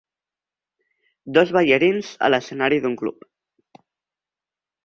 [1.37, 3.31] Dos ballarins a l'escenari d'un club.